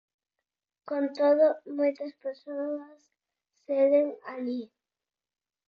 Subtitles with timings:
[0.89, 1.47] Con todo,
[1.79, 2.99] moitas persoas
[3.67, 4.61] seguen alí.